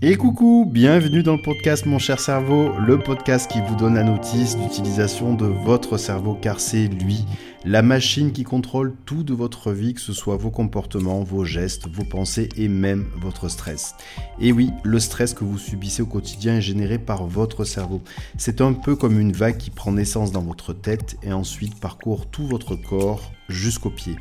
[0.00, 4.04] Et coucou, bienvenue dans le podcast Mon cher cerveau, le podcast qui vous donne la
[4.04, 7.24] notice d'utilisation de votre cerveau car c'est lui,
[7.64, 11.88] la machine qui contrôle tout de votre vie, que ce soit vos comportements, vos gestes,
[11.88, 13.94] vos pensées et même votre stress.
[14.40, 18.00] Et oui, le stress que vous subissez au quotidien est généré par votre cerveau.
[18.36, 22.26] C'est un peu comme une vague qui prend naissance dans votre tête et ensuite parcourt
[22.26, 24.16] tout votre corps jusqu'aux pieds.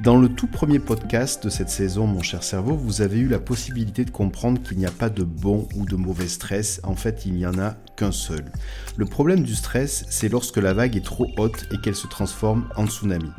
[0.00, 3.40] Dans le tout premier podcast de cette saison, mon cher cerveau, vous avez eu la
[3.40, 6.80] possibilité de comprendre qu'il n'y a pas de bon ou de mauvais stress.
[6.84, 8.44] En fait, il n'y en a qu'un seul.
[8.96, 12.64] Le problème du stress, c'est lorsque la vague est trop haute et qu'elle se transforme
[12.76, 13.30] en tsunami.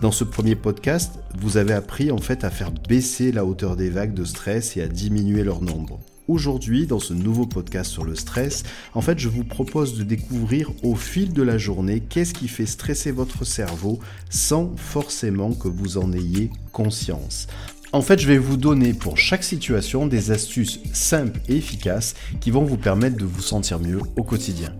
[0.00, 3.90] Dans ce premier podcast, vous avez appris en fait à faire baisser la hauteur des
[3.90, 5.98] vagues de stress et à diminuer leur nombre.
[6.28, 8.62] Aujourd'hui, dans ce nouveau podcast sur le stress,
[8.94, 12.66] en fait, je vous propose de découvrir au fil de la journée qu'est-ce qui fait
[12.66, 13.98] stresser votre cerveau
[14.30, 17.48] sans forcément que vous en ayez conscience.
[17.94, 22.50] En fait, je vais vous donner pour chaque situation des astuces simples et efficaces qui
[22.50, 24.72] vont vous permettre de vous sentir mieux au quotidien.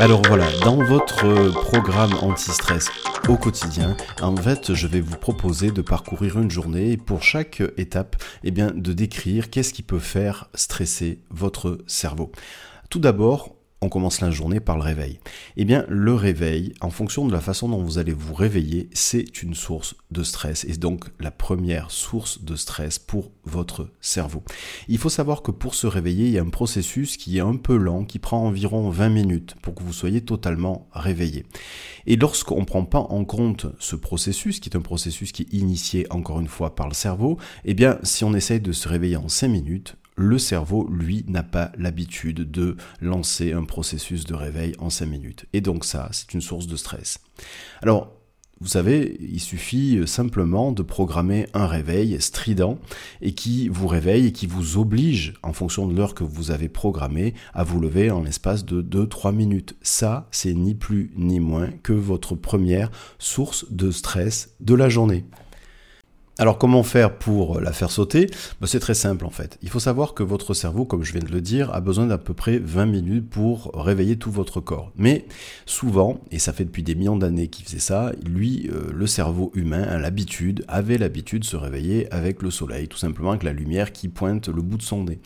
[0.00, 2.90] Alors voilà, dans votre programme anti-stress
[3.28, 7.62] au quotidien, en fait, je vais vous proposer de parcourir une journée et pour chaque
[7.76, 12.32] étape, eh bien, de décrire qu'est-ce qui peut faire stresser votre cerveau.
[12.88, 15.20] Tout d'abord, on commence la journée par le réveil.
[15.56, 19.42] Eh bien, le réveil, en fonction de la façon dont vous allez vous réveiller, c'est
[19.42, 24.42] une source de stress et donc la première source de stress pour votre cerveau.
[24.88, 27.56] Il faut savoir que pour se réveiller, il y a un processus qui est un
[27.56, 31.46] peu lent, qui prend environ 20 minutes pour que vous soyez totalement réveillé.
[32.06, 35.52] Et lorsqu'on ne prend pas en compte ce processus, qui est un processus qui est
[35.52, 39.16] initié encore une fois par le cerveau, eh bien, si on essaye de se réveiller
[39.16, 44.74] en 5 minutes, le cerveau, lui, n'a pas l'habitude de lancer un processus de réveil
[44.78, 45.46] en 5 minutes.
[45.52, 47.20] Et donc ça, c'est une source de stress.
[47.82, 48.12] Alors,
[48.60, 52.80] vous savez, il suffit simplement de programmer un réveil strident
[53.22, 56.68] et qui vous réveille et qui vous oblige, en fonction de l'heure que vous avez
[56.68, 59.76] programmée, à vous lever en l'espace de 2-3 minutes.
[59.80, 62.90] Ça, c'est ni plus ni moins que votre première
[63.20, 65.24] source de stress de la journée.
[66.40, 68.26] Alors comment faire pour la faire sauter?
[68.60, 69.58] Ben, C'est très simple en fait.
[69.60, 72.16] Il faut savoir que votre cerveau, comme je viens de le dire, a besoin d'à
[72.16, 74.92] peu près 20 minutes pour réveiller tout votre corps.
[74.96, 75.24] Mais
[75.66, 79.50] souvent, et ça fait depuis des millions d'années qu'il faisait ça, lui, euh, le cerveau
[79.56, 83.52] humain a l'habitude, avait l'habitude de se réveiller avec le soleil, tout simplement avec la
[83.52, 85.18] lumière qui pointe le bout de son nez.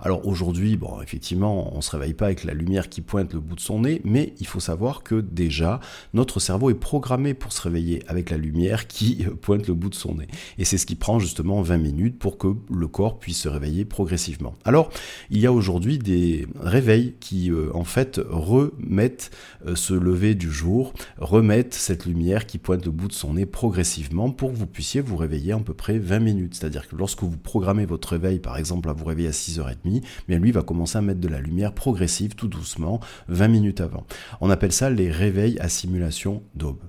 [0.00, 3.56] Alors aujourd'hui, bon, effectivement, on se réveille pas avec la lumière qui pointe le bout
[3.56, 5.80] de son nez, mais il faut savoir que déjà,
[6.14, 9.96] notre cerveau est programmé pour se réveiller avec la lumière qui pointe le bout de
[9.96, 10.28] son nez.
[10.60, 13.86] Et c'est ce qui prend justement 20 minutes pour que le corps puisse se réveiller
[13.86, 14.54] progressivement.
[14.66, 14.90] Alors,
[15.30, 19.30] il y a aujourd'hui des réveils qui, euh, en fait, remettent
[19.66, 23.46] euh, ce lever du jour, remettent cette lumière qui pointe le bout de son nez
[23.46, 26.54] progressivement pour que vous puissiez vous réveiller à peu près 20 minutes.
[26.54, 30.38] C'est-à-dire que lorsque vous programmez votre réveil, par exemple, à vous réveiller à 6h30, bien
[30.38, 34.04] lui va commencer à mettre de la lumière progressive, tout doucement, 20 minutes avant.
[34.42, 36.82] On appelle ça les réveils à simulation d'aube.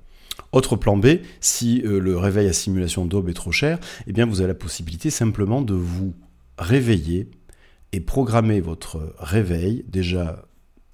[0.51, 4.25] Autre plan B, si euh, le réveil à simulation d'aube est trop cher, eh bien
[4.25, 6.13] vous avez la possibilité simplement de vous
[6.57, 7.29] réveiller
[7.93, 10.45] et programmer votre réveil déjà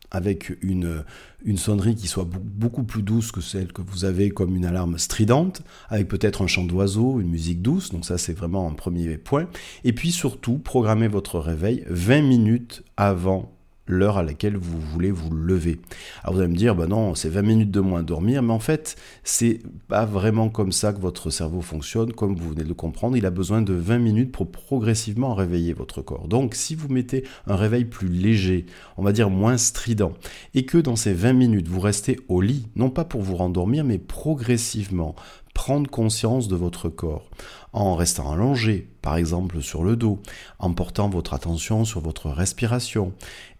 [0.09, 1.03] avec une,
[1.43, 4.97] une sonnerie qui soit beaucoup plus douce que celle que vous avez comme une alarme
[4.97, 9.17] stridente, avec peut-être un chant d'oiseau, une musique douce, donc ça c'est vraiment un premier
[9.17, 9.49] point.
[9.83, 13.56] Et puis surtout, programmer votre réveil 20 minutes avant
[13.87, 15.79] l'heure à laquelle vous voulez vous lever.
[16.23, 18.59] Alors vous allez me dire, bah non, c'est 20 minutes de moins dormir, mais en
[18.59, 22.73] fait, c'est pas vraiment comme ça que votre cerveau fonctionne, comme vous venez de le
[22.73, 26.27] comprendre, il a besoin de 20 minutes pour progressivement réveiller votre corps.
[26.27, 28.65] Donc si vous mettez un réveil plus léger,
[28.97, 30.13] on va dire moins strident,
[30.53, 33.83] et que dans ces 20 minutes, vous restez au lit, non pas pour vous rendormir,
[33.83, 35.15] mais progressivement,
[35.53, 37.29] prendre conscience de votre corps
[37.73, 40.19] en restant allongé, par exemple sur le dos,
[40.59, 43.13] en portant votre attention sur votre respiration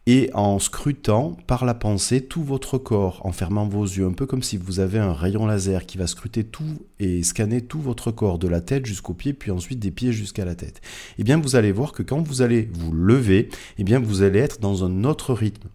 [0.08, 4.26] et en scrutant par la pensée tout votre corps, en fermant vos yeux, un peu
[4.26, 8.12] comme si vous avez un rayon laser qui va scruter tout et scanner tout votre
[8.12, 10.80] corps, de la tête jusqu'aux pieds, puis ensuite des pieds jusqu'à la tête.
[11.20, 14.40] Eh bien, vous allez voir que quand vous allez vous lever, eh bien, vous allez
[14.40, 15.68] être dans un autre rythme.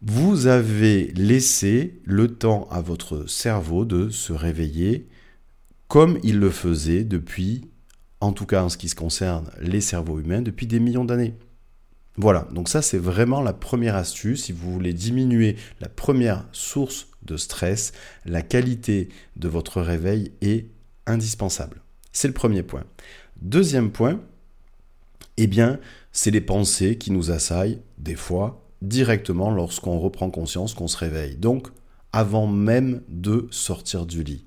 [0.00, 5.08] Vous avez laissé le temps à votre cerveau de se réveiller
[5.88, 7.68] comme il le faisait depuis,
[8.22, 11.34] en tout cas en ce qui se concerne les cerveaux humains, depuis des millions d'années.
[12.18, 14.44] Voilà, donc ça c'est vraiment la première astuce.
[14.44, 17.92] Si vous voulez diminuer la première source de stress,
[18.24, 20.66] la qualité de votre réveil est
[21.06, 21.82] indispensable.
[22.12, 22.84] C'est le premier point.
[23.40, 24.20] Deuxième point,
[25.36, 25.78] Eh bien,
[26.12, 31.36] c'est les pensées qui nous assaillent, des fois, directement lorsqu'on reprend conscience qu'on se réveille.
[31.36, 31.68] Donc,
[32.12, 34.46] avant même de sortir du lit.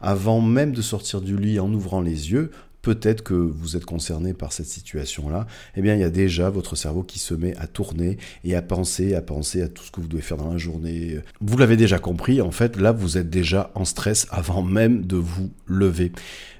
[0.00, 2.50] Avant même de sortir du lit en ouvrant les yeux,
[2.82, 5.46] peut-être que vous êtes concerné par cette situation-là,
[5.76, 8.62] eh bien, il y a déjà votre cerveau qui se met à tourner et à
[8.62, 11.20] penser, à penser à tout ce que vous devez faire dans la journée.
[11.40, 15.16] Vous l'avez déjà compris, en fait, là, vous êtes déjà en stress avant même de
[15.16, 16.12] vous lever.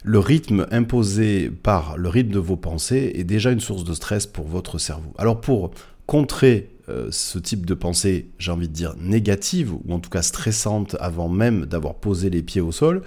[0.03, 4.27] Le rythme imposé par le rythme de vos pensées est déjà une source de stress
[4.27, 5.13] pour votre cerveau.
[5.19, 5.71] Alors, pour
[6.07, 10.23] contrer euh, ce type de pensée, j'ai envie de dire négative, ou en tout cas
[10.23, 13.03] stressante avant même d'avoir posé les pieds au sol,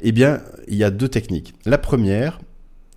[0.00, 1.54] eh bien, il y a deux techniques.
[1.64, 2.40] La première,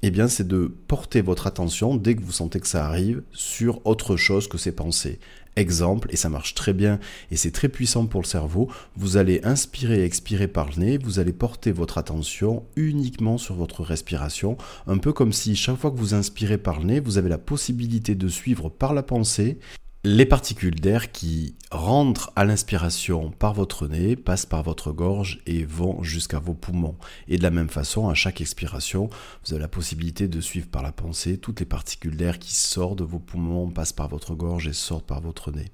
[0.05, 3.79] eh bien, c'est de porter votre attention, dès que vous sentez que ça arrive, sur
[3.88, 5.17] autre chose que ces pensées.
[5.55, 7.00] Exemple, et ça marche très bien,
[7.31, 10.97] et c'est très puissant pour le cerveau, vous allez inspirer et expirer par le nez,
[10.97, 14.57] vous allez porter votre attention uniquement sur votre respiration,
[14.88, 17.38] un peu comme si chaque fois que vous inspirez par le nez, vous avez la
[17.38, 19.57] possibilité de suivre par la pensée
[20.05, 25.63] les particules d'air qui rentrent à l'inspiration par votre nez passent par votre gorge et
[25.63, 26.97] vont jusqu'à vos poumons.
[27.29, 29.09] Et de la même façon, à chaque expiration,
[29.45, 33.00] vous avez la possibilité de suivre par la pensée toutes les particules d'air qui sortent
[33.00, 35.71] de vos poumons, passent par votre gorge et sortent par votre nez.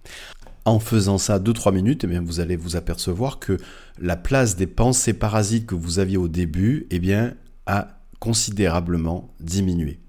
[0.63, 3.57] En faisant ça 2-3 minutes, eh vous allez vous apercevoir que
[3.97, 7.33] la place des pensées parasites que vous aviez au début eh bien,
[7.65, 9.99] a considérablement diminué.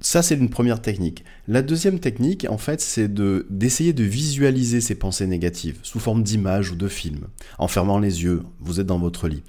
[0.00, 1.24] Ça, c'est une première technique.
[1.48, 6.22] La deuxième technique, en fait, c'est de, d'essayer de visualiser ces pensées négatives sous forme
[6.22, 7.28] d'image ou de film,
[7.58, 9.42] en fermant les yeux, vous êtes dans votre lit.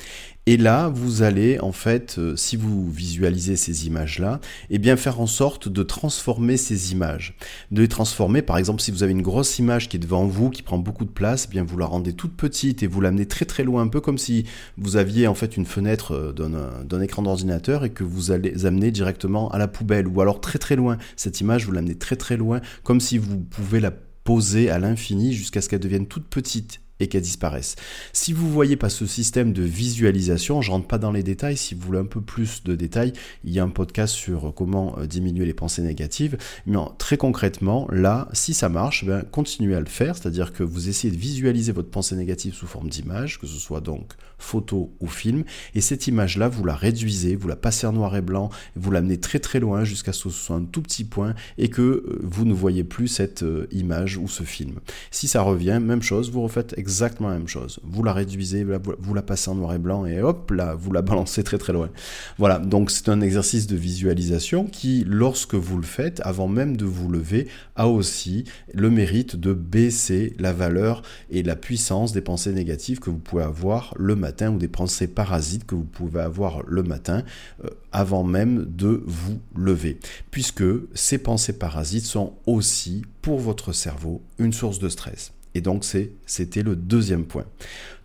[0.49, 4.39] Et là, vous allez, en fait, euh, si vous visualisez ces images-là,
[4.69, 7.35] eh bien faire en sorte de transformer ces images.
[7.71, 10.49] De les transformer, par exemple, si vous avez une grosse image qui est devant vous,
[10.49, 13.25] qui prend beaucoup de place, eh bien vous la rendez toute petite et vous l'amenez
[13.25, 14.45] très très loin, un peu comme si
[14.77, 18.89] vous aviez en fait une fenêtre euh, d'un écran d'ordinateur et que vous allez amener
[18.91, 20.97] directement à la poubelle, ou alors très très loin.
[21.17, 25.33] Cette image, vous l'amenez très très loin, comme si vous pouvez la poser à l'infini
[25.33, 27.75] jusqu'à ce qu'elle devienne toute petite et qu'elles disparaissent.
[28.13, 31.75] Si vous voyez pas ce système de visualisation, je rentre pas dans les détails, si
[31.75, 33.13] vous voulez un peu plus de détails,
[33.43, 37.87] il y a un podcast sur comment euh, diminuer les pensées négatives, mais très concrètement,
[37.91, 41.71] là, si ça marche, ben, continuez à le faire, c'est-à-dire que vous essayez de visualiser
[41.71, 45.43] votre pensée négative sous forme d'image, que ce soit donc photo ou film,
[45.75, 49.19] et cette image-là, vous la réduisez, vous la passez en noir et blanc, vous l'amenez
[49.19, 52.19] très très loin jusqu'à ce que ce soit un tout petit point et que euh,
[52.21, 54.75] vous ne voyez plus cette euh, image ou ce film.
[55.11, 57.79] Si ça revient, même chose, vous refaites exactement la même chose.
[57.83, 58.65] Vous la réduisez,
[58.99, 61.73] vous la passez en noir et blanc et hop là, vous la balancez très très
[61.73, 61.89] loin.
[62.37, 66.85] Voilà, donc c'est un exercice de visualisation qui, lorsque vous le faites, avant même de
[66.85, 68.43] vous lever, a aussi
[68.73, 73.43] le mérite de baisser la valeur et la puissance des pensées négatives que vous pouvez
[73.43, 77.23] avoir le matin ou des pensées parasites que vous pouvez avoir le matin
[77.63, 79.99] euh, avant même de vous lever.
[80.31, 80.63] Puisque
[80.93, 85.33] ces pensées parasites sont aussi pour votre cerveau une source de stress.
[85.55, 85.85] Et donc
[86.25, 87.45] c'était le deuxième point.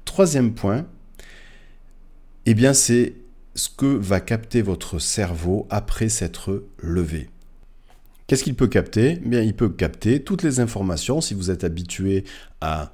[0.05, 0.87] Troisième point,
[2.47, 3.15] eh bien c'est
[3.55, 7.29] ce que va capter votre cerveau après s'être levé.
[8.27, 9.19] Qu'est-ce qu'il peut capter?
[9.23, 11.21] Eh Bien, il peut capter toutes les informations.
[11.21, 12.25] Si vous êtes habitué
[12.63, 12.93] à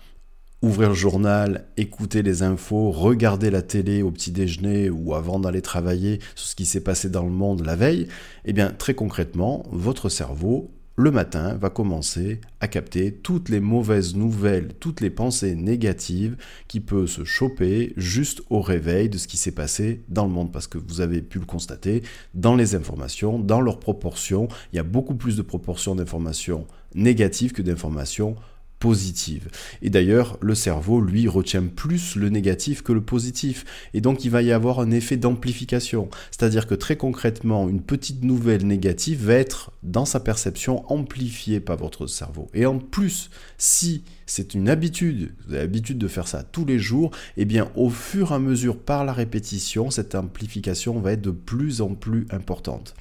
[0.62, 5.62] ouvrir le journal, écouter les infos, regarder la télé au petit déjeuner ou avant d'aller
[5.62, 8.08] travailler sur ce qui s'est passé dans le monde la veille,
[8.44, 14.16] eh bien très concrètement, votre cerveau le matin va commencer à capter toutes les mauvaises
[14.16, 16.36] nouvelles, toutes les pensées négatives
[16.66, 20.50] qui peuvent se choper juste au réveil de ce qui s'est passé dans le monde.
[20.50, 22.02] Parce que vous avez pu le constater,
[22.34, 27.52] dans les informations, dans leurs proportions, il y a beaucoup plus de proportions d'informations négatives
[27.52, 28.34] que d'informations
[28.78, 29.48] positive.
[29.82, 33.64] Et d'ailleurs, le cerveau, lui, retient plus le négatif que le positif.
[33.94, 36.08] Et donc, il va y avoir un effet d'amplification.
[36.30, 41.76] C'est-à-dire que très concrètement, une petite nouvelle négative va être, dans sa perception, amplifiée par
[41.76, 42.48] votre cerveau.
[42.54, 46.78] Et en plus, si c'est une habitude, vous avez l'habitude de faire ça tous les
[46.78, 51.22] jours, eh bien, au fur et à mesure, par la répétition, cette amplification va être
[51.22, 52.94] de plus en plus importante.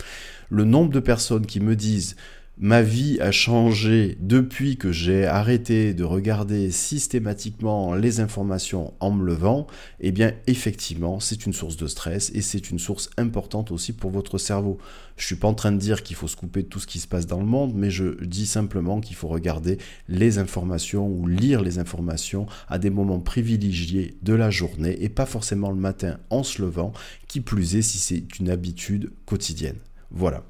[0.50, 2.16] Le nombre de personnes qui me disent
[2.60, 9.24] ma vie a changé depuis que j'ai arrêté de regarder systématiquement les informations en me
[9.24, 9.68] levant,
[10.00, 14.10] eh bien effectivement c'est une source de stress et c'est une source importante aussi pour
[14.10, 14.80] votre cerveau.
[15.18, 17.00] Je suis pas en train de dire qu'il faut se couper de tout ce qui
[17.00, 21.28] se passe dans le monde, mais je dis simplement qu'il faut regarder les informations ou
[21.28, 26.18] lire les informations à des moments privilégiés de la journée et pas forcément le matin
[26.32, 26.92] en se levant,
[27.28, 29.78] qui plus est si c'est une habitude quotidienne.
[30.10, 30.44] Voilà.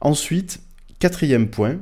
[0.00, 0.60] Ensuite,
[1.00, 1.78] Quatrième point,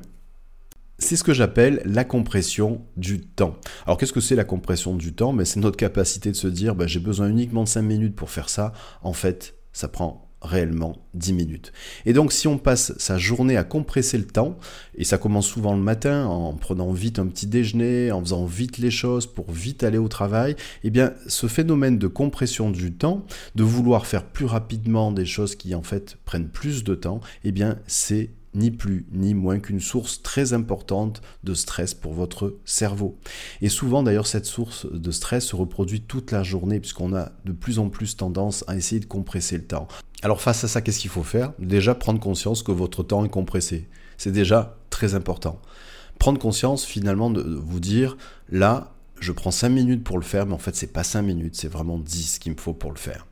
[1.00, 3.56] c'est ce que j'appelle la compression du temps.
[3.84, 5.32] Alors qu'est-ce que c'est la compression du temps?
[5.32, 8.30] Ben, C'est notre capacité de se dire bah, j'ai besoin uniquement de 5 minutes pour
[8.30, 8.72] faire ça.
[9.02, 11.72] En fait, ça prend réellement 10 minutes.
[12.06, 14.56] Et donc si on passe sa journée à compresser le temps,
[14.94, 18.78] et ça commence souvent le matin en prenant vite un petit déjeuner, en faisant vite
[18.78, 23.26] les choses pour vite aller au travail, eh bien ce phénomène de compression du temps,
[23.56, 27.50] de vouloir faire plus rapidement des choses qui en fait prennent plus de temps, eh
[27.50, 33.18] bien c'est ni plus ni moins qu'une source très importante de stress pour votre cerveau.
[33.60, 37.52] Et souvent d'ailleurs cette source de stress se reproduit toute la journée puisqu'on a de
[37.52, 39.88] plus en plus tendance à essayer de compresser le temps.
[40.22, 41.52] Alors face à ça, qu'est-ce qu'il faut faire?
[41.58, 43.88] Déjà prendre conscience que votre temps est compressé.
[44.16, 45.60] C'est déjà très important.
[46.18, 48.16] Prendre conscience finalement de vous dire
[48.48, 51.56] là, je prends 5 minutes pour le faire, mais en fait, c'est pas 5 minutes,
[51.56, 53.26] c'est vraiment 10 qu'il me faut pour le faire.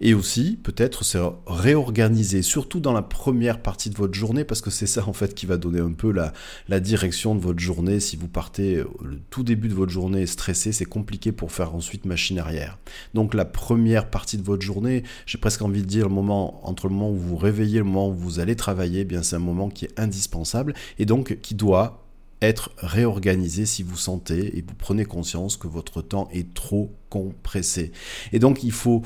[0.00, 4.70] Et aussi, peut-être, c'est réorganiser, surtout dans la première partie de votre journée, parce que
[4.70, 8.00] c'est ça, en fait, qui va donner un peu la, direction de votre journée.
[8.00, 11.74] Si vous partez euh, le tout début de votre journée stressé, c'est compliqué pour faire
[11.74, 12.78] ensuite machine arrière.
[13.14, 16.88] Donc, la première partie de votre journée, j'ai presque envie de dire, le moment, entre
[16.88, 19.36] le moment où vous vous réveillez le moment où vous allez travailler, eh bien, c'est
[19.36, 22.09] un moment qui est indispensable et donc qui doit
[22.42, 27.92] être réorganisé si vous sentez et vous prenez conscience que votre temps est trop compressé.
[28.32, 29.02] Et donc il faut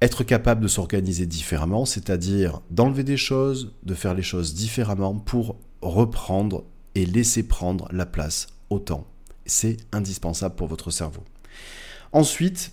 [0.00, 5.56] être capable de s'organiser différemment, c'est-à-dire d'enlever des choses, de faire les choses différemment pour
[5.80, 6.64] reprendre
[6.94, 9.06] et laisser prendre la place au temps.
[9.46, 11.22] C'est indispensable pour votre cerveau.
[12.12, 12.72] Ensuite,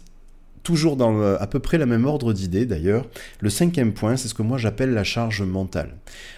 [0.63, 3.05] toujours dans à peu près la même ordre d'idées d'ailleurs.
[3.41, 5.95] Le cinquième point, c'est ce que moi j'appelle la charge mentale.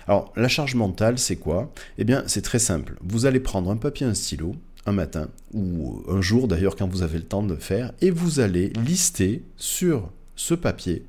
[0.08, 1.72] Alors, la charge mentale, c'est quoi?
[1.98, 2.98] Eh bien, c'est très simple.
[3.02, 4.56] Vous allez prendre un papier, un stylo,
[4.86, 8.40] un matin, ou un jour d'ailleurs quand vous avez le temps de faire, et vous
[8.40, 11.06] allez lister sur ce papier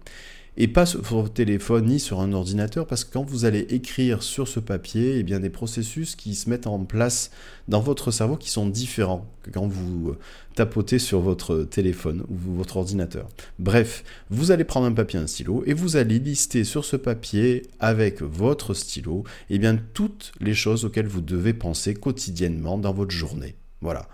[0.57, 4.23] et pas sur votre téléphone ni sur un ordinateur parce que quand vous allez écrire
[4.23, 7.31] sur ce papier, eh bien des processus qui se mettent en place
[7.69, 10.19] dans votre cerveau qui sont différents que quand vous euh,
[10.55, 13.29] tapotez sur votre téléphone ou votre ordinateur.
[13.59, 17.63] Bref, vous allez prendre un papier, un stylo et vous allez lister sur ce papier
[17.79, 23.11] avec votre stylo, eh bien toutes les choses auxquelles vous devez penser quotidiennement dans votre
[23.11, 23.57] journée.
[23.83, 24.09] Voilà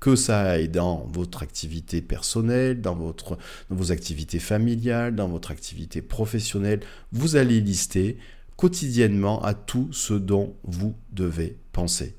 [0.00, 3.38] que ça aille dans votre activité personnelle, dans, votre,
[3.68, 6.80] vos activités familiales, dans votre activité professionnelle,
[7.12, 8.18] vous allez lister
[8.56, 12.16] quotidiennement à tout ce dont vous devez penser.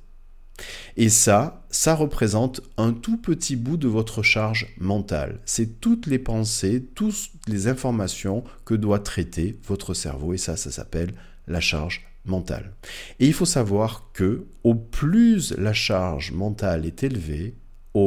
[0.97, 5.39] Et ça, ça représente un tout petit bout de votre charge mentale.
[5.45, 10.33] C'est toutes les pensées, toutes les informations que doit traiter votre cerveau.
[10.33, 11.13] Et ça, ça s'appelle
[11.47, 12.73] la charge mentale.
[13.19, 17.55] Et il faut savoir que au plus la charge mentale est élevée,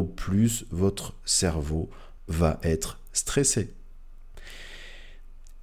[0.01, 1.91] plus votre cerveau
[2.29, 3.75] va être stressé.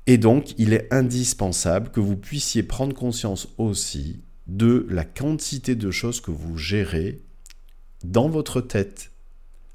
[0.06, 5.92] Et donc, il est indispensable que vous puissiez prendre conscience aussi de la quantité de
[5.92, 7.22] choses que vous gérez
[8.04, 9.12] dans votre tête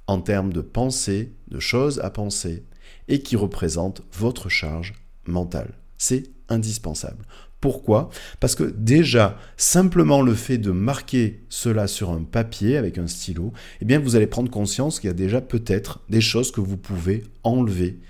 [0.06, 2.64] en termes de pensée, de choses à penser,
[3.08, 4.94] et qui représentent votre charge
[5.26, 5.74] mentale.
[5.98, 7.24] C'est indispensable.
[7.64, 8.10] Pourquoi?
[8.40, 13.54] Parce que déjà, simplement le fait de marquer cela sur un papier avec un stylo,
[13.80, 16.76] eh bien vous allez prendre conscience qu'il y a déjà peut-être des choses que vous
[16.76, 18.00] pouvez enlever.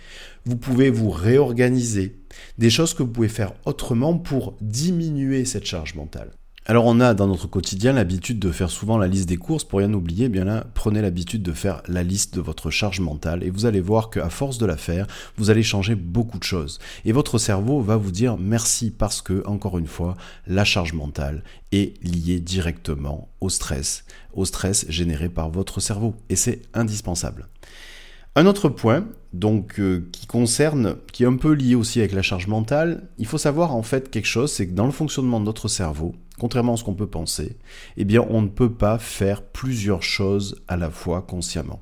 [0.44, 2.16] Vous pouvez vous réorganiser,
[2.58, 6.32] des choses que vous pouvez faire autrement pour diminuer cette charge mentale.
[6.66, 9.80] Alors on a dans notre quotidien l'habitude de faire souvent la liste des courses, pour
[9.80, 13.44] rien oublier, eh bien là, prenez l'habitude de faire la liste de votre charge mentale
[13.44, 15.06] et vous allez voir qu'à force de la faire,
[15.36, 16.78] vous allez changer beaucoup de choses.
[17.04, 20.16] Et votre cerveau va vous dire merci parce que, encore une fois,
[20.46, 26.14] la charge mentale est liée directement au stress, au stress généré par votre cerveau.
[26.30, 27.46] Et c'est indispensable.
[28.36, 32.22] Un autre point, donc euh, qui concerne, qui est un peu lié aussi avec la
[32.22, 35.44] charge mentale, il faut savoir en fait quelque chose, c'est que dans le fonctionnement de
[35.44, 37.56] notre cerveau, contrairement à ce qu'on peut penser,
[37.96, 41.80] eh bien on ne peut pas faire plusieurs choses à la fois consciemment.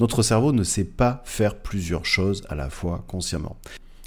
[0.00, 3.56] Notre cerveau ne sait pas faire plusieurs choses à la fois consciemment.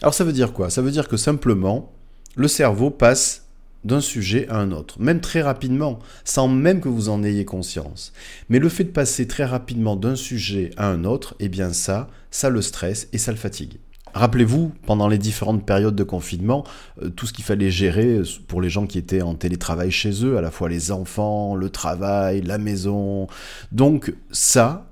[0.01, 0.69] Alors ça veut dire quoi?
[0.69, 1.93] Ça veut dire que simplement,
[2.35, 3.47] le cerveau passe
[3.83, 8.13] d'un sujet à un autre, même très rapidement, sans même que vous en ayez conscience.
[8.49, 12.09] Mais le fait de passer très rapidement d'un sujet à un autre, eh bien ça,
[12.31, 13.77] ça le stresse et ça le fatigue.
[14.13, 16.63] Rappelez-vous, pendant les différentes périodes de confinement,
[17.01, 20.23] euh, tout ce qu'il fallait gérer euh, pour les gens qui étaient en télétravail chez
[20.23, 23.27] eux, à la fois les enfants, le travail, la maison.
[23.71, 24.85] Donc ça,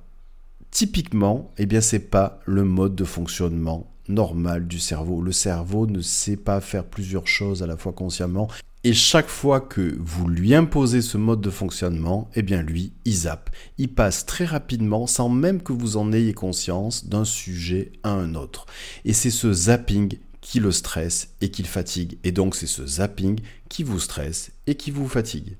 [0.72, 5.22] typiquement, eh bien c'est pas le mode de fonctionnement normal du cerveau.
[5.22, 8.48] Le cerveau ne sait pas faire plusieurs choses à la fois consciemment
[8.84, 13.14] et chaque fois que vous lui imposez ce mode de fonctionnement, eh bien lui, il
[13.14, 13.52] zappe.
[13.78, 18.34] Il passe très rapidement, sans même que vous en ayez conscience, d'un sujet à un
[18.34, 18.66] autre.
[19.06, 22.18] Et c'est ce zapping qui le stresse et qui le fatigue.
[22.24, 25.58] Et donc c'est ce zapping qui vous stresse et qui vous fatigue.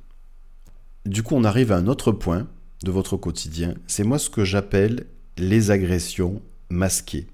[1.06, 2.48] Du coup, on arrive à un autre point
[2.84, 3.76] de votre quotidien.
[3.86, 5.06] C'est moi ce que j'appelle
[5.38, 7.28] les agressions masquées.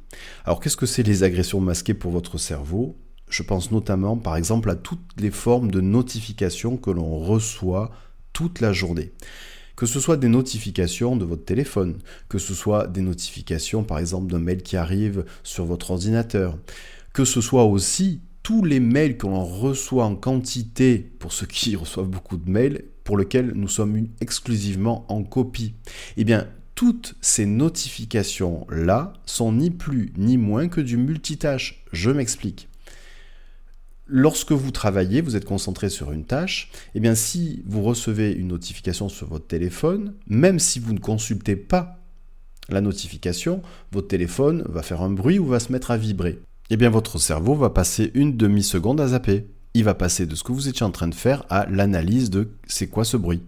[0.44, 2.98] Alors qu'est-ce que c'est les agressions masquées pour votre cerveau?
[3.30, 7.92] Je pense notamment par exemple à toutes les formes de notifications que l'on reçoit
[8.34, 9.12] toute la journée.
[9.76, 11.98] Que ce soit des notifications de votre téléphone,
[12.30, 16.58] que ce soit des notifications par exemple d'un mail qui arrive sur votre ordinateur,
[17.14, 21.76] que ce soit aussi tous les mails que l'on reçoit en quantité, pour ceux qui
[21.76, 25.74] reçoivent beaucoup de mails, pour lesquels nous sommes exclusivement en copie.
[26.16, 31.84] Eh bien, toutes ces notifications-là sont ni plus ni moins que du multitâche.
[31.92, 32.70] Je m'explique.
[34.08, 38.48] Lorsque vous travaillez, vous êtes concentré sur une tâche, eh bien si vous recevez une
[38.48, 42.00] notification sur votre téléphone, même si vous ne consultez pas
[42.70, 43.62] la notification,
[43.92, 47.18] votre téléphone va faire un bruit ou va se mettre à vibrer eh bien votre
[47.18, 49.48] cerveau va passer une demi-seconde à zapper.
[49.74, 52.50] Il va passer de ce que vous étiez en train de faire à l'analyse de
[52.68, 53.42] c'est quoi ce bruit.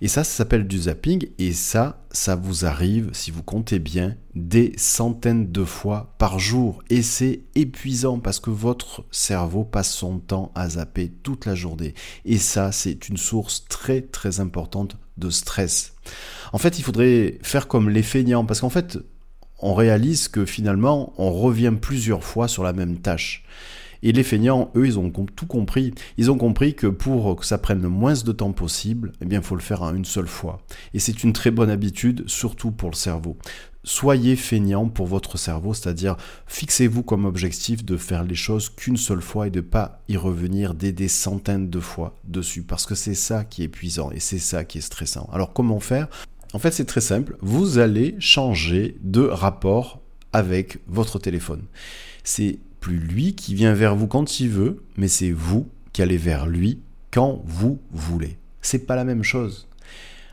[0.00, 4.16] Et ça, ça s'appelle du zapping, et ça, ça vous arrive, si vous comptez bien,
[4.34, 6.82] des centaines de fois par jour.
[6.90, 11.94] Et c'est épuisant parce que votre cerveau passe son temps à zapper toute la journée.
[12.24, 15.94] Et ça, c'est une source très très importante de stress.
[16.52, 18.98] En fait, il faudrait faire comme les feignants, parce qu'en fait,
[19.60, 23.44] on réalise que finalement, on revient plusieurs fois sur la même tâche.
[24.04, 25.92] Et les feignants, eux, ils ont tout compris.
[26.18, 29.40] Ils ont compris que pour que ça prenne le moins de temps possible, eh bien,
[29.40, 30.60] il faut le faire en une seule fois.
[30.92, 33.36] Et c'est une très bonne habitude, surtout pour le cerveau.
[33.82, 39.20] Soyez feignant pour votre cerveau, c'est-à-dire fixez-vous comme objectif de faire les choses qu'une seule
[39.20, 43.14] fois et de pas y revenir des, des centaines de fois dessus, parce que c'est
[43.14, 45.28] ça qui est épuisant et c'est ça qui est stressant.
[45.32, 46.08] Alors comment faire?
[46.54, 47.36] En fait, c'est très simple.
[47.40, 50.00] Vous allez changer de rapport
[50.32, 51.62] avec votre téléphone.
[52.22, 56.18] C'est plus lui qui vient vers vous quand il veut, mais c'est vous qui allez
[56.18, 58.36] vers lui quand vous voulez.
[58.60, 59.68] C'est pas la même chose.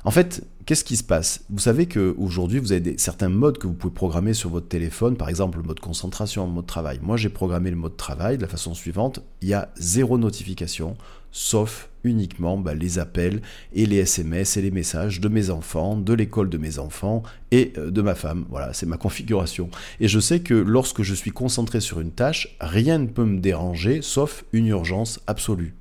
[0.03, 1.45] En fait, qu'est-ce qui se passe?
[1.49, 5.29] Vous savez qu'aujourd'hui, vous avez certains modes que vous pouvez programmer sur votre téléphone, par
[5.29, 6.99] exemple le mode concentration, le mode travail.
[7.01, 10.97] Moi, j'ai programmé le mode travail de la façon suivante il y a zéro notification,
[11.31, 13.41] sauf uniquement bah, les appels
[13.73, 17.73] et les SMS et les messages de mes enfants, de l'école de mes enfants et
[17.77, 18.45] euh, de ma femme.
[18.49, 19.69] Voilà, c'est ma configuration.
[19.99, 23.39] Et je sais que lorsque je suis concentré sur une tâche, rien ne peut me
[23.39, 25.73] déranger sauf une urgence absolue.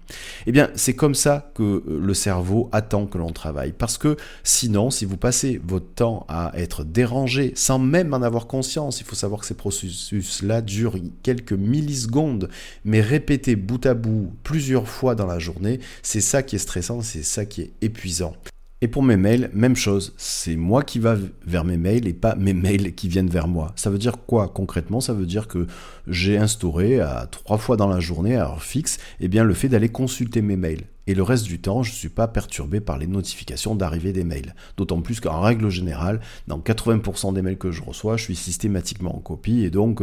[0.46, 3.72] Eh bien, c'est comme ça que euh, le cerveau attend que l'on travaille.
[3.72, 8.46] Parce que sinon, si vous passez votre temps à être dérangé sans même en avoir
[8.46, 12.48] conscience, il faut savoir que ces processus-là durent quelques millisecondes,
[12.84, 15.80] mais répétés bout à bout plusieurs fois dans la journée,
[16.10, 18.34] c'est ça qui est stressant, c'est ça qui est épuisant.
[18.80, 22.34] Et pour mes mails, même chose, c'est moi qui va vers mes mails et pas
[22.34, 23.72] mes mails qui viennent vers moi.
[23.76, 25.00] Ça veut dire quoi concrètement?
[25.00, 25.68] Ça veut dire que
[26.08, 29.68] j'ai instauré à trois fois dans la journée, à heure fixe, eh bien le fait
[29.68, 30.82] d'aller consulter mes mails.
[31.06, 34.24] Et le reste du temps, je ne suis pas perturbé par les notifications d'arrivée des
[34.24, 34.56] mails.
[34.76, 36.18] D'autant plus qu'en règle générale,
[36.48, 40.02] dans 80% des mails que je reçois, je suis systématiquement en copie et donc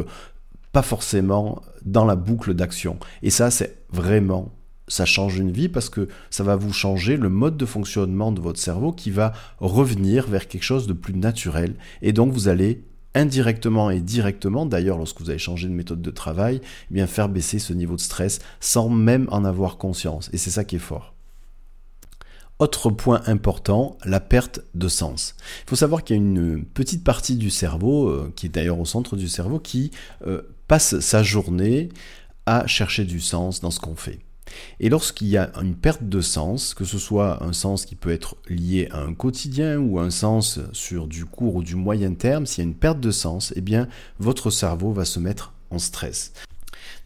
[0.72, 2.98] pas forcément dans la boucle d'action.
[3.24, 4.54] Et ça, c'est vraiment
[4.88, 8.42] ça change une vie parce que ça va vous changer le mode de fonctionnement de
[8.42, 11.76] votre cerveau qui va revenir vers quelque chose de plus naturel.
[12.02, 16.12] Et donc vous allez indirectement et directement, d'ailleurs lorsque vous allez changer de méthode de
[16.12, 20.30] travail, eh bien faire baisser ce niveau de stress sans même en avoir conscience.
[20.34, 21.14] Et c'est ça qui est fort.
[22.60, 25.36] Autre point important, la perte de sens.
[25.66, 28.80] Il faut savoir qu'il y a une petite partie du cerveau, euh, qui est d'ailleurs
[28.80, 29.92] au centre du cerveau, qui
[30.26, 31.90] euh, passe sa journée
[32.48, 34.20] à chercher du sens dans ce qu'on fait.
[34.80, 38.12] Et lorsqu'il y a une perte de sens, que ce soit un sens qui peut
[38.12, 42.46] être lié à un quotidien ou un sens sur du court ou du moyen terme,
[42.46, 43.88] s'il y a une perte de sens, eh bien
[44.20, 46.34] votre cerveau va se mettre en stress.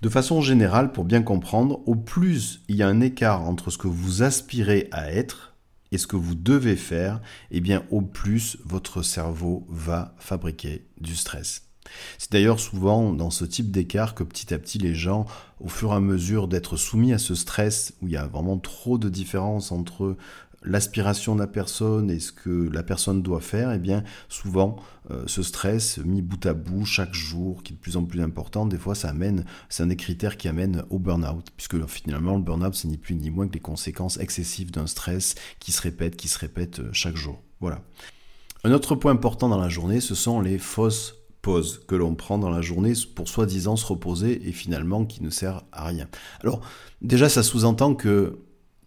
[0.02, 3.78] De façon générale, pour bien comprendre, au plus il y a un écart entre ce
[3.78, 5.54] que vous aspirez à être
[5.92, 11.16] et ce que vous devez faire, eh bien au plus votre cerveau va fabriquer du
[11.16, 11.71] stress.
[12.18, 15.26] C'est d'ailleurs souvent dans ce type d'écart que petit à petit les gens,
[15.60, 18.58] au fur et à mesure d'être soumis à ce stress, où il y a vraiment
[18.58, 20.16] trop de différence entre
[20.64, 24.78] l'aspiration de la personne et ce que la personne doit faire, eh bien souvent
[25.10, 28.22] euh, ce stress mis bout à bout chaque jour, qui est de plus en plus
[28.22, 32.36] important, des fois ça amène, c'est un des critères qui amène au burn-out, puisque finalement
[32.36, 35.82] le burn-out c'est ni plus ni moins que les conséquences excessives d'un stress qui se
[35.82, 37.42] répète, qui se répète euh, chaque jour.
[37.60, 37.82] Voilà.
[38.64, 42.38] Un autre point important dans la journée, ce sont les fausses pause que l'on prend
[42.38, 46.08] dans la journée pour soi-disant se reposer et finalement qui ne sert à rien.
[46.42, 46.62] Alors
[47.02, 48.40] déjà ça sous-entend que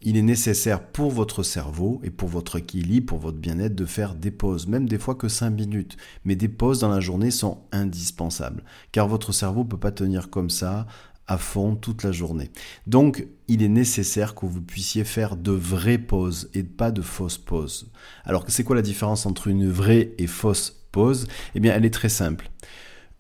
[0.06, 4.14] il est nécessaire pour votre cerveau et pour votre équilibre, pour votre bien-être de faire
[4.14, 5.96] des pauses, même des fois que 5 minutes.
[6.26, 10.28] Mais des pauses dans la journée sont indispensables, car votre cerveau ne peut pas tenir
[10.28, 10.86] comme ça
[11.26, 12.50] à fond toute la journée.
[12.86, 17.38] Donc, il est nécessaire que vous puissiez faire de vraies pauses et pas de fausses
[17.38, 17.90] pauses.
[18.24, 21.26] Alors, c'est quoi la différence entre une vraie et fausse pause
[21.57, 22.50] Eh bien, elle est très simple.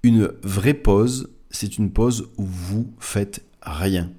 [0.04, 4.10] Une vraie pause, c'est une pause où vous faites rien.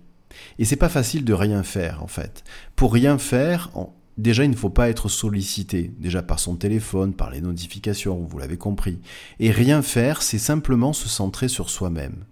[0.60, 2.44] Et c'est pas facile de rien faire en fait.
[2.76, 3.72] Pour rien faire,
[4.18, 8.38] déjà il ne faut pas être sollicité, déjà par son téléphone, par les notifications, vous
[8.38, 9.00] l'avez compris.
[9.40, 12.26] Et rien faire, c'est simplement se centrer sur soi-même.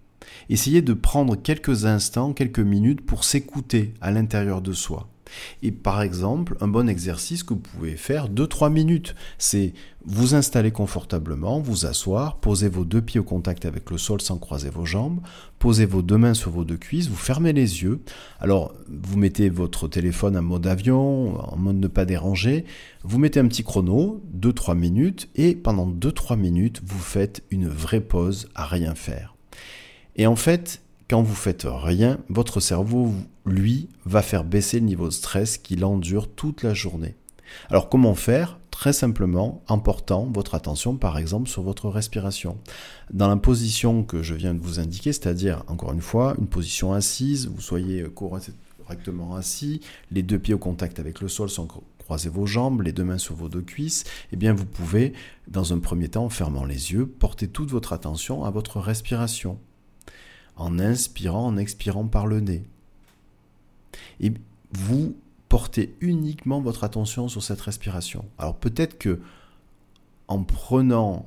[0.50, 5.08] Essayez de prendre quelques instants, quelques minutes pour s'écouter à l'intérieur de soi.
[5.62, 9.72] Et par exemple, un bon exercice que vous pouvez faire 2-3 minutes, c'est
[10.06, 14.38] vous installer confortablement, vous asseoir, poser vos deux pieds au contact avec le sol sans
[14.38, 15.20] croiser vos jambes,
[15.58, 18.00] poser vos deux mains sur vos deux cuisses, vous fermez les yeux.
[18.38, 22.66] Alors, vous mettez votre téléphone en mode avion, en mode ne pas déranger,
[23.02, 28.00] vous mettez un petit chrono, 2-3 minutes, et pendant 2-3 minutes, vous faites une vraie
[28.00, 29.34] pause à rien faire.
[30.16, 33.12] Et en fait, quand vous faites rien, votre cerveau,
[33.44, 37.14] lui, va faire baisser le niveau de stress qu'il endure toute la journée.
[37.68, 38.58] Alors comment faire?
[38.70, 42.58] Très simplement en portant votre attention par exemple sur votre respiration.
[43.12, 46.92] Dans la position que je viens de vous indiquer, c'est-à-dire encore une fois une position
[46.92, 52.28] assise, vous soyez correctement assis, les deux pieds au contact avec le sol sans croiser
[52.28, 55.12] vos jambes, les deux mains sur vos deux cuisses, eh bien vous pouvez,
[55.48, 59.58] dans un premier temps, en fermant les yeux, porter toute votre attention à votre respiration
[60.56, 62.64] en inspirant, en expirant par le nez.
[64.20, 64.32] Et
[64.72, 65.16] vous
[65.48, 68.24] portez uniquement votre attention sur cette respiration.
[68.38, 69.20] Alors peut-être que
[70.26, 71.26] en prenant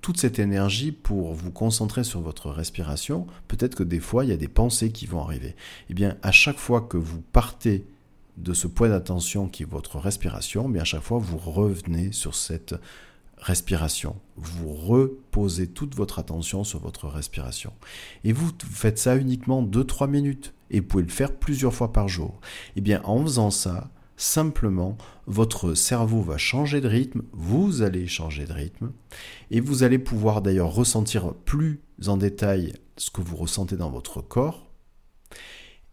[0.00, 4.34] toute cette énergie pour vous concentrer sur votre respiration, peut-être que des fois il y
[4.34, 5.56] a des pensées qui vont arriver.
[5.88, 7.86] Eh bien, à chaque fois que vous partez
[8.36, 12.12] de ce point d'attention qui est votre respiration, eh bien à chaque fois vous revenez
[12.12, 12.74] sur cette
[13.44, 14.16] respiration.
[14.36, 17.74] Vous reposez toute votre attention sur votre respiration.
[18.24, 20.54] Et vous faites ça uniquement 2-3 minutes.
[20.70, 22.40] Et vous pouvez le faire plusieurs fois par jour.
[22.74, 28.46] Eh bien en faisant ça, simplement, votre cerveau va changer de rythme, vous allez changer
[28.46, 28.92] de rythme,
[29.50, 34.22] et vous allez pouvoir d'ailleurs ressentir plus en détail ce que vous ressentez dans votre
[34.22, 34.70] corps.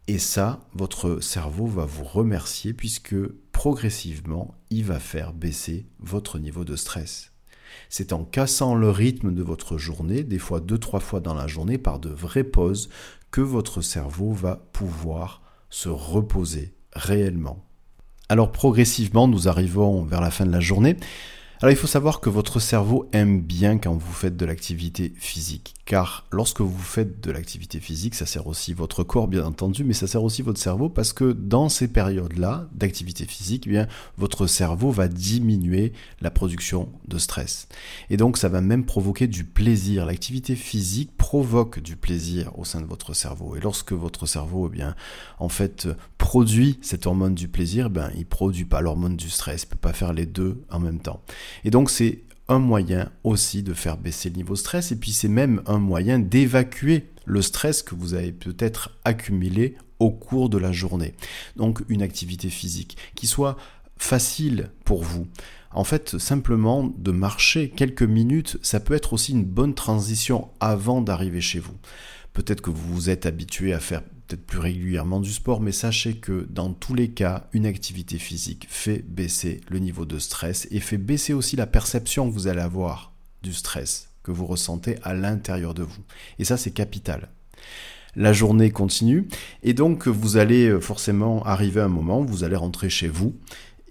[0.07, 3.15] Et ça, votre cerveau va vous remercier puisque
[3.51, 7.30] progressivement, il va faire baisser votre niveau de stress.
[7.89, 11.47] C'est en cassant le rythme de votre journée, des fois deux, trois fois dans la
[11.47, 12.89] journée, par de vraies pauses,
[13.31, 17.65] que votre cerveau va pouvoir se reposer réellement.
[18.29, 20.95] Alors progressivement, nous arrivons vers la fin de la journée.
[21.61, 25.75] Alors il faut savoir que votre cerveau aime bien quand vous faites de l'activité physique,
[25.85, 29.93] car lorsque vous faites de l'activité physique, ça sert aussi votre corps bien entendu, mais
[29.93, 34.47] ça sert aussi votre cerveau parce que dans ces périodes-là d'activité physique, eh bien votre
[34.47, 37.67] cerveau va diminuer la production de stress.
[38.09, 40.07] Et donc ça va même provoquer du plaisir.
[40.07, 43.55] L'activité physique provoque du plaisir au sein de votre cerveau.
[43.55, 44.95] Et lorsque votre cerveau, eh bien,
[45.37, 49.63] en fait, produit cette hormone du plaisir, eh bien, il produit pas l'hormone du stress.
[49.63, 51.21] Il peut pas faire les deux en même temps.
[51.63, 55.11] Et donc c'est un moyen aussi de faire baisser le niveau de stress et puis
[55.11, 60.57] c'est même un moyen d'évacuer le stress que vous avez peut-être accumulé au cours de
[60.57, 61.13] la journée.
[61.55, 63.57] Donc une activité physique qui soit
[63.97, 65.27] facile pour vous.
[65.73, 71.01] En fait, simplement de marcher quelques minutes, ça peut être aussi une bonne transition avant
[71.01, 71.77] d'arriver chez vous.
[72.33, 74.01] Peut-être que vous vous êtes habitué à faire
[74.37, 79.03] plus régulièrement du sport, mais sachez que dans tous les cas, une activité physique fait
[79.07, 83.11] baisser le niveau de stress et fait baisser aussi la perception que vous allez avoir
[83.43, 86.03] du stress que vous ressentez à l'intérieur de vous.
[86.39, 87.29] Et ça, c'est capital.
[88.15, 89.27] La journée continue
[89.63, 93.37] et donc vous allez euh, forcément arriver à un moment vous allez rentrer chez vous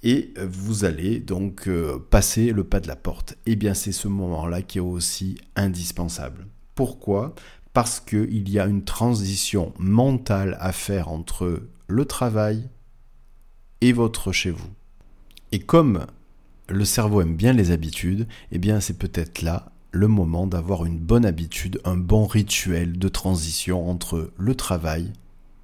[0.03, 3.33] et vous allez donc euh, passer le pas de la porte.
[3.47, 6.47] Et eh bien c'est ce moment-là qui est aussi indispensable.
[6.75, 7.35] Pourquoi?
[7.81, 12.69] Parce qu'il y a une transition mentale à faire entre le travail
[13.81, 14.69] et votre chez vous.
[15.51, 16.05] Et comme
[16.69, 20.99] le cerveau aime bien les habitudes, eh bien c'est peut-être là le moment d'avoir une
[20.99, 25.15] bonne habitude, un bon rituel de transition entre le travail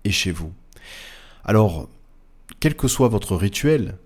[0.05, 0.55] et chez vous.
[1.45, 1.87] Alors,
[2.61, 3.99] quel que soit votre rituel,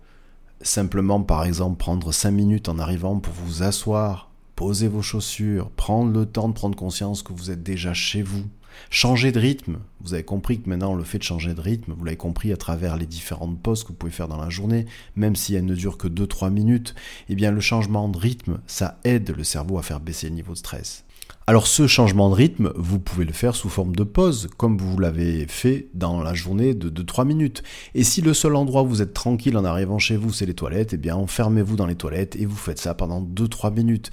[0.63, 4.30] simplement par exemple prendre 5 minutes en arrivant pour vous asseoir
[4.61, 8.45] poser vos chaussures, prendre le temps de prendre conscience que vous êtes déjà chez vous,
[8.91, 9.79] changer de rythme.
[10.03, 12.59] Vous avez compris que maintenant le fait de changer de rythme, vous l'avez compris à
[12.59, 14.85] travers les différentes pauses que vous pouvez faire dans la journée,
[15.17, 16.95] même si elles ne durent que 2-3 minutes,
[17.31, 20.53] eh bien le changement de rythme, ça aide le cerveau à faire baisser le niveau
[20.53, 21.07] de stress.
[21.47, 24.99] Alors ce changement de rythme, vous pouvez le faire sous forme de pause, comme vous
[24.99, 27.63] l'avez fait dans la journée de 2-3 minutes.
[27.95, 30.53] Et si le seul endroit où vous êtes tranquille en arrivant chez vous, c'est les
[30.53, 34.11] toilettes, eh bien enfermez-vous dans les toilettes et vous faites ça pendant 2-3 minutes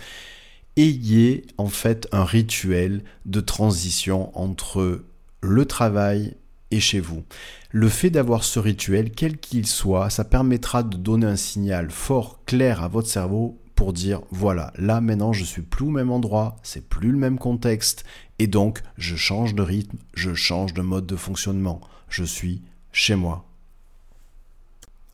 [0.77, 5.03] ayez en fait un rituel de transition entre
[5.41, 6.35] le travail
[6.71, 7.23] et chez vous.
[7.71, 12.43] Le fait d'avoir ce rituel, quel qu'il soit, ça permettra de donner un signal fort,
[12.45, 16.55] clair à votre cerveau pour dire voilà, là maintenant je suis plus au même endroit,
[16.63, 18.05] c'est plus le même contexte
[18.39, 21.81] Et donc, je change de rythme, je change de mode de fonctionnement.
[22.09, 22.61] Je suis
[22.91, 23.45] chez moi.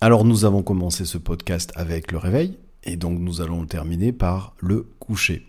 [0.01, 4.55] Alors nous avons commencé ce podcast avec le réveil, et donc nous allons terminer par
[4.59, 5.47] le coucher.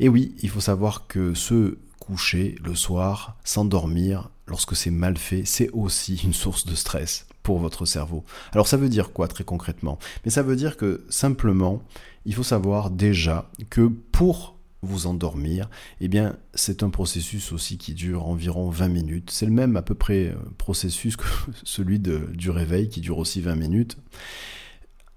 [0.00, 5.44] Et oui, il faut savoir que ce coucher le soir, s'endormir, lorsque c'est mal fait,
[5.44, 8.24] c'est aussi une source de stress pour votre cerveau.
[8.52, 9.98] Alors ça veut dire quoi très concrètement?
[10.24, 11.82] Mais ça veut dire que simplement,
[12.24, 15.68] il faut savoir déjà que pour vous endormir,
[16.00, 19.30] eh bien, c'est un processus aussi qui dure environ 20 minutes.
[19.30, 21.24] C'est le même à peu près euh, processus que
[21.64, 23.96] celui du réveil qui dure aussi 20 minutes.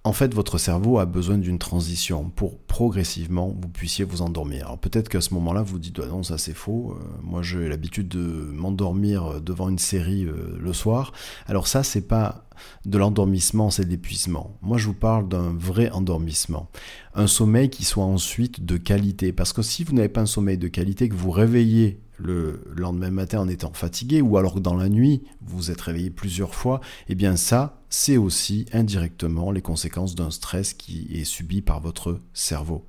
[0.06, 4.68] En fait, votre cerveau a besoin d'une transition pour progressivement vous puissiez vous endormir.
[4.68, 6.96] Alors peut-être qu'à ce moment-là, vous dites ah non, ça c'est faux.
[6.98, 11.12] Euh, moi, j'ai l'habitude de m'endormir devant une série euh, le soir.
[11.48, 12.46] Alors ça, c'est pas
[12.86, 14.58] de l'endormissement, c'est de l'épuisement.
[14.62, 16.70] Moi, je vous parle d'un vrai endormissement.
[17.14, 19.34] Un sommeil qui soit ensuite de qualité.
[19.34, 23.10] Parce que si vous n'avez pas un sommeil de qualité, que vous réveillez le lendemain
[23.10, 27.16] matin en étant fatigué, ou alors dans la nuit, vous êtes réveillé plusieurs fois, eh
[27.16, 32.86] bien ça, c'est aussi indirectement les conséquences d'un stress qui est subi par votre cerveau.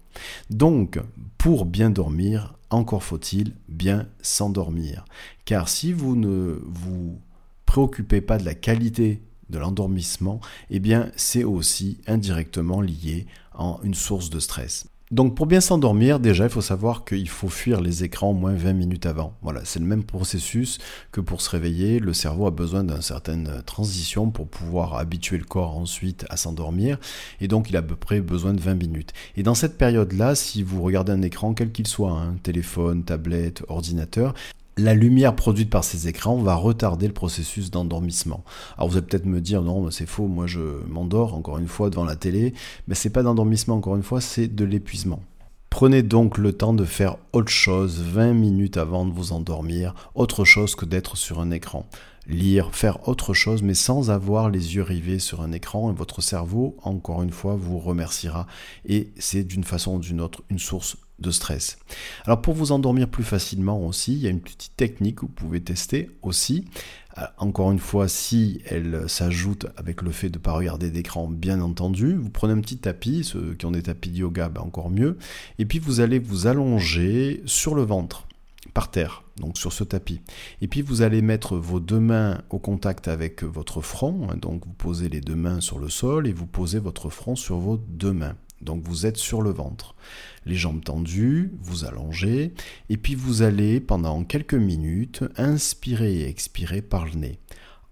[0.50, 0.98] Donc,
[1.38, 5.04] pour bien dormir, encore faut-il bien s'endormir.
[5.44, 7.20] Car si vous ne vous
[7.66, 10.40] préoccupez pas de la qualité de l'endormissement,
[10.70, 14.89] eh bien c'est aussi indirectement lié à une source de stress.
[15.10, 18.54] Donc pour bien s'endormir, déjà il faut savoir qu'il faut fuir les écrans au moins
[18.54, 19.34] 20 minutes avant.
[19.42, 20.78] Voilà, c'est le même processus
[21.10, 21.98] que pour se réveiller.
[21.98, 26.96] Le cerveau a besoin d'une certaine transition pour pouvoir habituer le corps ensuite à s'endormir.
[27.40, 29.12] Et donc il a à peu près besoin de 20 minutes.
[29.36, 33.64] Et dans cette période-là, si vous regardez un écran, quel qu'il soit, hein, téléphone, tablette,
[33.66, 34.34] ordinateur,
[34.80, 38.44] la lumière produite par ces écrans va retarder le processus d'endormissement.
[38.76, 41.90] Alors vous allez peut-être me dire non, c'est faux, moi je m'endors encore une fois
[41.90, 42.54] devant la télé,
[42.88, 45.22] mais c'est pas d'endormissement encore une fois, c'est de l'épuisement.
[45.68, 50.44] Prenez donc le temps de faire autre chose 20 minutes avant de vous endormir, autre
[50.44, 51.86] chose que d'être sur un écran.
[52.26, 56.20] Lire, faire autre chose, mais sans avoir les yeux rivés sur un écran, et votre
[56.20, 58.46] cerveau, encore une fois, vous remerciera.
[58.84, 61.78] Et c'est d'une façon ou d'une autre une source de stress.
[62.24, 65.28] Alors pour vous endormir plus facilement aussi, il y a une petite technique que vous
[65.28, 66.64] pouvez tester aussi.
[67.18, 71.28] Euh, encore une fois, si elle s'ajoute avec le fait de ne pas regarder d'écran,
[71.28, 74.62] bien entendu, vous prenez un petit tapis, ceux qui ont des tapis de yoga, ben
[74.62, 75.18] encore mieux,
[75.58, 78.28] et puis vous allez vous allonger sur le ventre,
[78.74, 80.20] par terre, donc sur ce tapis.
[80.60, 84.64] Et puis vous allez mettre vos deux mains au contact avec votre front, hein, donc
[84.64, 87.76] vous posez les deux mains sur le sol et vous posez votre front sur vos
[87.76, 88.36] deux mains.
[88.60, 89.94] Donc vous êtes sur le ventre.
[90.44, 92.52] Les jambes tendues, vous allongez,
[92.88, 97.38] et puis vous allez pendant quelques minutes inspirer et expirer par le nez,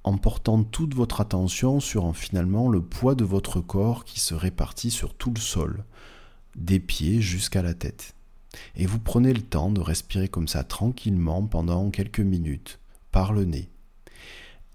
[0.04, 4.90] en portant toute votre attention sur finalement le poids de votre corps qui se répartit
[4.90, 5.84] sur tout le sol,
[6.56, 8.14] des pieds jusqu'à la tête.
[8.76, 12.78] Et vous prenez le temps de respirer comme ça tranquillement pendant quelques minutes,
[13.12, 13.68] par le nez.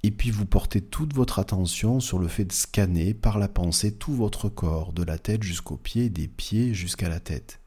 [0.06, 3.94] Et puis vous portez toute votre attention sur le fait de scanner par la pensée
[3.94, 7.62] tout votre corps, de la tête jusqu'aux pieds, des pieds jusqu'à la tête.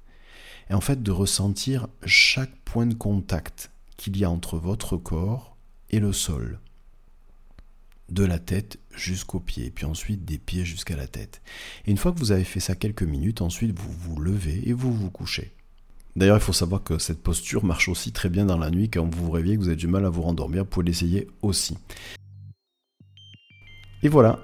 [0.68, 5.56] Et en fait de ressentir chaque point de contact qu'il y a entre votre corps
[5.88, 6.60] et le sol.
[8.10, 11.40] De la tête jusqu'aux pieds, puis ensuite des pieds jusqu'à la tête.
[11.86, 14.74] Et une fois que vous avez fait ça quelques minutes, ensuite vous vous levez et
[14.74, 15.52] vous vous couchez.
[16.16, 19.04] D'ailleurs, il faut savoir que cette posture marche aussi très bien dans la nuit quand
[19.04, 21.76] vous vous réveillez, que vous avez du mal à vous rendormir, vous pouvez l'essayer aussi.
[24.02, 24.38] Et voilà,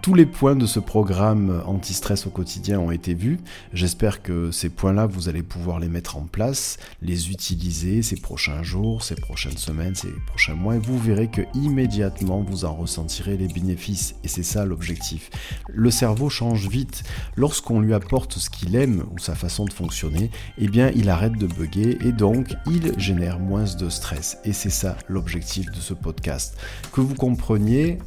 [0.00, 3.38] tous les points de ce programme anti-stress au quotidien ont été vus.
[3.74, 8.62] J'espère que ces points-là, vous allez pouvoir les mettre en place, les utiliser ces prochains
[8.62, 13.36] jours, ces prochaines semaines, ces prochains mois, et vous verrez que immédiatement vous en ressentirez
[13.36, 14.14] les bénéfices.
[14.24, 15.30] Et c'est ça l'objectif.
[15.68, 17.02] Le cerveau change vite.
[17.36, 21.36] Lorsqu'on lui apporte ce qu'il aime ou sa façon de fonctionner, eh bien, il arrête
[21.36, 24.38] de bugger et donc il génère moins de stress.
[24.44, 26.56] Et c'est ça l'objectif de ce podcast.
[26.92, 27.98] Que vous compreniez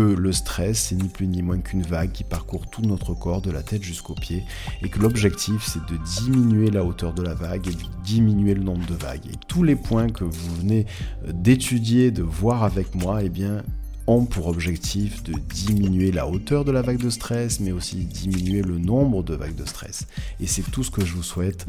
[0.00, 3.50] le stress, c'est ni plus ni moins qu'une vague qui parcourt tout notre corps, de
[3.50, 4.44] la tête jusqu'aux pieds,
[4.82, 8.62] et que l'objectif, c'est de diminuer la hauteur de la vague et de diminuer le
[8.62, 9.26] nombre de vagues.
[9.26, 10.86] Et tous les points que vous venez
[11.26, 13.62] euh, d'étudier, de voir avec moi, eh bien,
[14.06, 18.62] ont pour objectif de diminuer la hauteur de la vague de stress, mais aussi diminuer
[18.62, 20.06] le nombre de vagues de stress.
[20.40, 21.66] Et c'est tout ce que je vous souhaite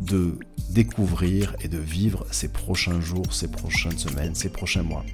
[0.00, 0.38] de
[0.70, 5.04] découvrir et de vivre ces prochains jours, ces prochaines semaines, ces prochains mois.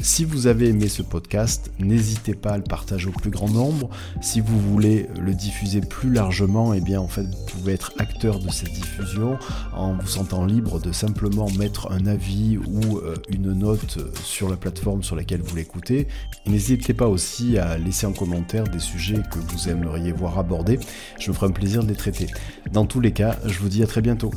[0.00, 3.90] Si vous avez aimé ce podcast, n'hésitez pas à le partager au plus grand nombre.
[4.20, 8.38] Si vous voulez le diffuser plus largement, eh bien en fait vous pouvez être acteur
[8.38, 9.38] de cette diffusion
[9.74, 14.56] en vous sentant libre de simplement mettre un avis ou euh, une note sur la
[14.56, 16.06] plateforme sur laquelle vous l'écoutez.
[16.46, 20.78] N'hésitez pas aussi à laisser en commentaire des sujets que vous aimeriez voir abordés.
[21.18, 22.28] Je me ferai un plaisir de les traiter.
[22.72, 24.30] Dans tous les cas, je vous dis à très bientôt.